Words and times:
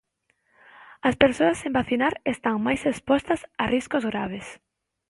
As 1.07 1.15
persoas 1.23 1.59
sen 1.61 1.75
vacinar 1.79 2.13
están 2.33 2.55
máis 2.65 2.81
expostas 2.91 3.41
a 3.61 3.63
riscos 3.75 4.03
graves. 4.11 4.47